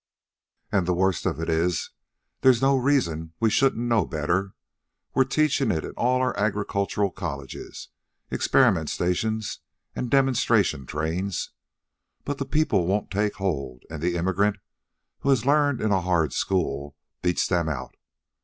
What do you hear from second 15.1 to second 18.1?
who has learned in a hard school, beats them out.